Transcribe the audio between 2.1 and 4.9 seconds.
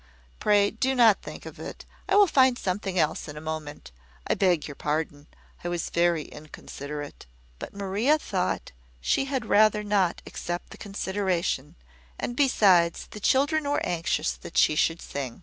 will find something else in a moment. I beg your